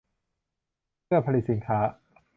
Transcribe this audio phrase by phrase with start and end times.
[1.03, 1.79] เพื่อผลิตสินค้า